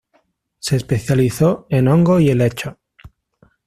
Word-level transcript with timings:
Se 0.57 0.75
especializó 0.77 1.67
en 1.69 1.87
hongos 1.87 2.21
y 2.23 2.31
helechos. 2.31 2.73